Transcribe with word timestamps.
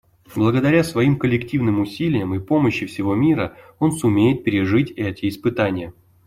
Благодаря 0.35 0.83
своим 0.83 1.19
коллективным 1.19 1.79
усилиям 1.79 2.33
и 2.33 2.39
помощи 2.39 2.87
всего 2.87 3.13
мира 3.13 3.55
он 3.77 3.91
сумеет 3.91 4.43
пережить 4.43 4.89
эти 4.95 5.29
испытания. 5.29 5.93